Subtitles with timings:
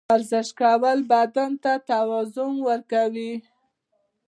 [0.11, 3.33] ورزش کول بدن ته توازن ورکوي.